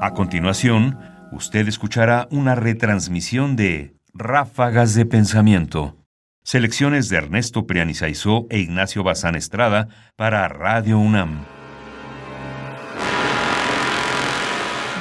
A 0.00 0.12
continuación, 0.12 0.96
usted 1.32 1.66
escuchará 1.66 2.28
una 2.30 2.54
retransmisión 2.54 3.56
de 3.56 3.96
Ráfagas 4.14 4.94
de 4.94 5.04
Pensamiento. 5.04 5.96
Selecciones 6.44 7.08
de 7.08 7.16
Ernesto 7.16 7.66
Prianizaizó 7.66 8.46
e 8.48 8.60
Ignacio 8.60 9.02
Bazán 9.02 9.34
Estrada 9.34 9.88
para 10.14 10.46
Radio 10.46 11.00
UNAM. 11.00 11.44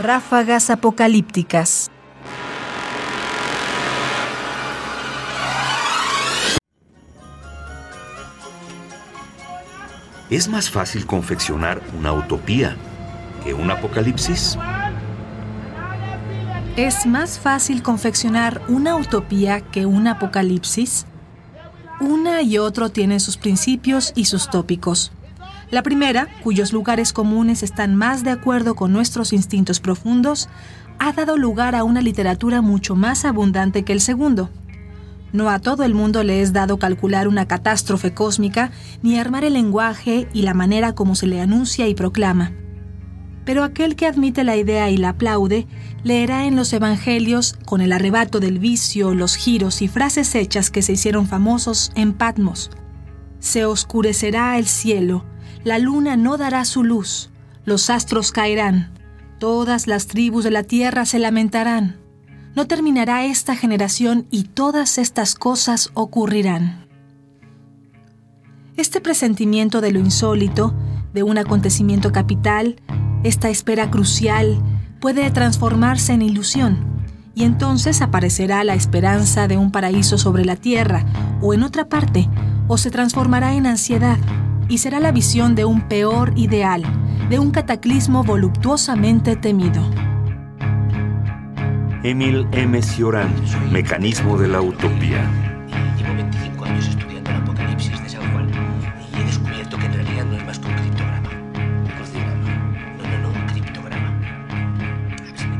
Ráfagas 0.00 0.70
apocalípticas. 0.70 1.90
¿Es 10.30 10.48
más 10.48 10.70
fácil 10.70 11.04
confeccionar 11.04 11.82
una 11.98 12.14
utopía 12.14 12.74
que 13.44 13.52
un 13.52 13.70
apocalipsis? 13.70 14.58
¿Es 16.78 17.06
más 17.06 17.40
fácil 17.40 17.82
confeccionar 17.82 18.62
una 18.68 18.94
utopía 18.94 19.60
que 19.60 19.84
un 19.84 20.06
apocalipsis? 20.06 21.06
Una 21.98 22.42
y 22.42 22.58
otro 22.58 22.90
tienen 22.90 23.18
sus 23.18 23.36
principios 23.36 24.12
y 24.14 24.26
sus 24.26 24.48
tópicos. 24.48 25.10
La 25.72 25.82
primera, 25.82 26.28
cuyos 26.44 26.72
lugares 26.72 27.12
comunes 27.12 27.64
están 27.64 27.96
más 27.96 28.22
de 28.22 28.30
acuerdo 28.30 28.76
con 28.76 28.92
nuestros 28.92 29.32
instintos 29.32 29.80
profundos, 29.80 30.48
ha 31.00 31.12
dado 31.12 31.36
lugar 31.36 31.74
a 31.74 31.82
una 31.82 32.00
literatura 32.00 32.62
mucho 32.62 32.94
más 32.94 33.24
abundante 33.24 33.82
que 33.82 33.92
el 33.92 34.00
segundo. 34.00 34.48
No 35.32 35.50
a 35.50 35.58
todo 35.58 35.82
el 35.82 35.94
mundo 35.94 36.22
le 36.22 36.42
es 36.42 36.52
dado 36.52 36.78
calcular 36.78 37.26
una 37.26 37.48
catástrofe 37.48 38.14
cósmica 38.14 38.70
ni 39.02 39.18
armar 39.18 39.42
el 39.42 39.54
lenguaje 39.54 40.28
y 40.32 40.42
la 40.42 40.54
manera 40.54 40.94
como 40.94 41.16
se 41.16 41.26
le 41.26 41.40
anuncia 41.40 41.88
y 41.88 41.96
proclama. 41.96 42.52
Pero 43.48 43.64
aquel 43.64 43.96
que 43.96 44.04
admite 44.04 44.44
la 44.44 44.58
idea 44.58 44.90
y 44.90 44.98
la 44.98 45.08
aplaude, 45.08 45.66
leerá 46.04 46.44
en 46.44 46.54
los 46.54 46.70
Evangelios, 46.74 47.56
con 47.64 47.80
el 47.80 47.94
arrebato 47.94 48.40
del 48.40 48.58
vicio, 48.58 49.14
los 49.14 49.36
giros 49.36 49.80
y 49.80 49.88
frases 49.88 50.34
hechas 50.34 50.70
que 50.70 50.82
se 50.82 50.92
hicieron 50.92 51.26
famosos 51.26 51.90
en 51.94 52.12
Patmos. 52.12 52.70
Se 53.38 53.64
oscurecerá 53.64 54.58
el 54.58 54.66
cielo, 54.66 55.24
la 55.64 55.78
luna 55.78 56.18
no 56.18 56.36
dará 56.36 56.66
su 56.66 56.84
luz, 56.84 57.30
los 57.64 57.88
astros 57.88 58.32
caerán, 58.32 58.92
todas 59.38 59.86
las 59.86 60.08
tribus 60.08 60.44
de 60.44 60.50
la 60.50 60.64
tierra 60.64 61.06
se 61.06 61.18
lamentarán 61.18 62.00
no 62.54 62.66
terminará 62.66 63.24
esta 63.24 63.54
generación 63.54 64.26
y 64.30 64.42
todas 64.42 64.98
estas 64.98 65.36
cosas 65.36 65.90
ocurrirán. 65.94 66.88
Este 68.76 69.00
presentimiento 69.00 69.80
de 69.80 69.92
lo 69.92 70.00
insólito, 70.00 70.74
de 71.12 71.22
un 71.22 71.38
acontecimiento 71.38 72.12
capital, 72.12 72.76
esta 73.24 73.48
espera 73.48 73.90
crucial, 73.90 74.62
puede 75.00 75.30
transformarse 75.30 76.12
en 76.12 76.22
ilusión, 76.22 76.78
y 77.34 77.44
entonces 77.44 78.02
aparecerá 78.02 78.64
la 78.64 78.74
esperanza 78.74 79.48
de 79.48 79.56
un 79.56 79.70
paraíso 79.70 80.18
sobre 80.18 80.44
la 80.44 80.56
tierra 80.56 81.04
o 81.40 81.54
en 81.54 81.62
otra 81.62 81.88
parte, 81.88 82.28
o 82.66 82.78
se 82.78 82.90
transformará 82.90 83.54
en 83.54 83.66
ansiedad, 83.66 84.18
y 84.68 84.78
será 84.78 85.00
la 85.00 85.12
visión 85.12 85.54
de 85.54 85.64
un 85.64 85.88
peor 85.88 86.32
ideal, 86.36 86.82
de 87.30 87.38
un 87.38 87.50
cataclismo 87.50 88.24
voluptuosamente 88.24 89.36
temido. 89.36 89.82
Emil 92.02 92.46
M. 92.52 92.80
Cioran, 92.82 93.34
Mecanismo 93.72 94.38
de 94.38 94.48
la 94.48 94.60
Utopía. 94.60 95.47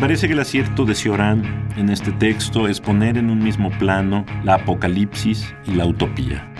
Parece 0.00 0.26
que 0.26 0.32
el 0.32 0.40
acierto 0.40 0.84
de 0.84 0.94
Cioran 0.94 1.68
en 1.76 1.90
este 1.90 2.10
texto 2.10 2.66
es 2.66 2.80
poner 2.80 3.18
en 3.18 3.30
un 3.30 3.38
mismo 3.38 3.70
plano 3.78 4.24
la 4.42 4.54
apocalipsis 4.54 5.54
y 5.66 5.72
la 5.72 5.86
utopía 5.86 6.50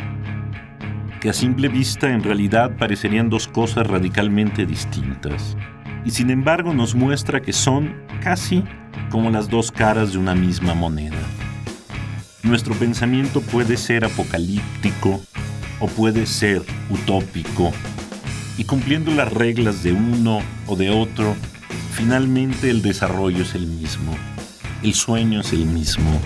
que 1.20 1.28
a 1.28 1.34
simple 1.34 1.68
vista 1.68 2.10
en 2.10 2.22
realidad 2.22 2.76
parecerían 2.78 3.28
dos 3.28 3.46
cosas 3.46 3.86
radicalmente 3.86 4.64
distintas, 4.64 5.56
y 6.04 6.10
sin 6.10 6.30
embargo 6.30 6.72
nos 6.72 6.94
muestra 6.94 7.42
que 7.42 7.52
son 7.52 7.94
casi 8.22 8.64
como 9.10 9.30
las 9.30 9.50
dos 9.50 9.70
caras 9.70 10.12
de 10.12 10.18
una 10.18 10.34
misma 10.34 10.72
moneda. 10.72 11.18
Nuestro 12.42 12.74
pensamiento 12.74 13.42
puede 13.42 13.76
ser 13.76 14.06
apocalíptico 14.06 15.20
o 15.78 15.88
puede 15.88 16.24
ser 16.24 16.62
utópico, 16.88 17.70
y 18.56 18.64
cumpliendo 18.64 19.12
las 19.12 19.30
reglas 19.30 19.82
de 19.82 19.92
uno 19.92 20.40
o 20.66 20.74
de 20.74 20.88
otro, 20.88 21.36
finalmente 22.00 22.70
el 22.70 22.80
desarrollo 22.80 23.42
es 23.42 23.54
el 23.54 23.66
mismo, 23.66 24.16
el 24.82 24.94
sueño 24.94 25.42
es 25.42 25.52
el 25.52 25.66
mismo. 25.66 26.18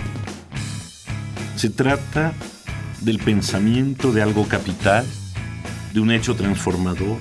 Se 1.57 1.69
trata 1.69 2.31
del 3.01 3.19
pensamiento 3.19 4.13
de 4.13 4.21
algo 4.21 4.47
capital, 4.47 5.05
de 5.93 5.99
un 5.99 6.11
hecho 6.11 6.33
transformador, 6.37 7.17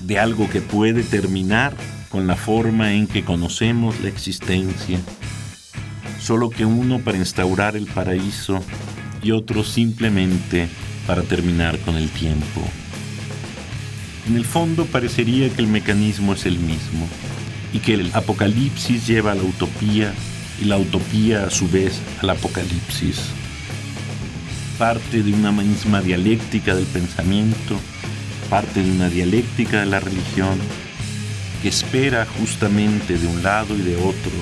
de 0.00 0.18
algo 0.18 0.50
que 0.50 0.60
puede 0.60 1.04
terminar 1.04 1.72
con 2.08 2.26
la 2.26 2.34
forma 2.34 2.94
en 2.94 3.06
que 3.06 3.24
conocemos 3.24 4.00
la 4.00 4.08
existencia, 4.08 4.98
solo 6.20 6.50
que 6.50 6.64
uno 6.64 6.98
para 6.98 7.18
instaurar 7.18 7.76
el 7.76 7.86
paraíso 7.86 8.60
y 9.22 9.30
otro 9.30 9.62
simplemente 9.62 10.68
para 11.06 11.22
terminar 11.22 11.78
con 11.78 11.94
el 11.94 12.10
tiempo. 12.10 12.60
En 14.28 14.36
el 14.36 14.44
fondo 14.44 14.86
parecería 14.86 15.50
que 15.50 15.60
el 15.60 15.66
mecanismo 15.66 16.34
es 16.34 16.46
el 16.46 16.58
mismo 16.58 17.08
y 17.72 17.80
que 17.80 17.94
el 17.94 18.10
apocalipsis 18.14 19.06
lleva 19.06 19.32
a 19.32 19.34
la 19.34 19.42
utopía 19.42 20.14
y 20.60 20.66
la 20.66 20.76
utopía 20.78 21.44
a 21.44 21.50
su 21.50 21.68
vez 21.68 22.00
al 22.20 22.30
apocalipsis. 22.30 23.20
Parte 24.78 25.22
de 25.22 25.32
una 25.32 25.50
misma 25.50 26.00
dialéctica 26.00 26.74
del 26.74 26.86
pensamiento, 26.86 27.80
parte 28.48 28.82
de 28.82 28.90
una 28.90 29.08
dialéctica 29.08 29.80
de 29.80 29.86
la 29.86 29.98
religión, 29.98 30.58
que 31.62 31.68
espera 31.68 32.26
justamente 32.38 33.18
de 33.18 33.26
un 33.26 33.42
lado 33.42 33.76
y 33.76 33.82
de 33.82 33.96
otro 33.96 34.32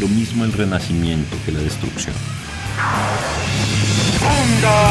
lo 0.00 0.08
mismo 0.08 0.44
el 0.44 0.52
renacimiento 0.52 1.36
que 1.44 1.52
la 1.52 1.60
destrucción. 1.60 2.14
¡Ondar 4.20 4.85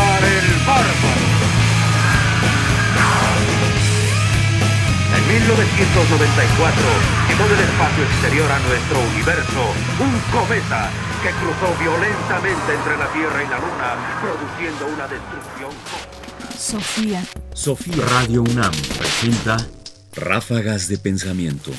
1994 5.46 6.82
llegó 7.30 7.48
del 7.48 7.60
espacio 7.60 8.04
exterior 8.04 8.52
a 8.52 8.60
nuestro 8.62 9.00
universo 9.00 9.62
un 10.00 10.20
cometa 10.32 10.90
que 11.22 11.30
cruzó 11.30 11.72
violentamente 11.80 12.74
entre 12.74 12.98
la 12.98 13.08
Tierra 13.14 13.44
y 13.44 13.48
la 13.48 13.60
Luna, 13.60 14.20
produciendo 14.22 14.88
una 14.88 15.08
destrucción. 15.08 15.70
Sofía. 16.58 17.24
Sofía 17.54 18.06
Radio 18.08 18.42
UNAM 18.42 18.72
presenta 18.98 19.58
Ráfagas 20.16 20.88
de 20.88 20.98
Pensamiento. 20.98 21.70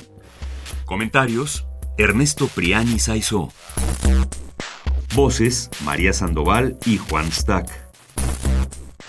Comentarios: 0.85 1.67
Ernesto 1.99 2.47
Priani 2.47 3.01
Saizó. 3.01 3.53
Voces: 5.17 5.71
María 5.85 6.13
Sandoval 6.13 6.79
y 6.87 6.99
Juan 6.99 7.33
Stack. 7.33 7.69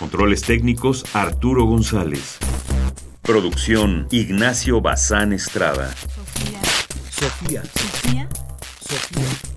Controles 0.00 0.42
técnicos: 0.42 1.04
Arturo 1.14 1.64
González. 1.64 2.38
Producción: 3.28 4.08
Ignacio 4.10 4.80
Bazán 4.80 5.34
Estrada. 5.34 5.90
Sofía. 5.90 6.60
Sofía. 7.10 7.62
Sofía. 7.62 8.28
Sofía. 8.80 9.47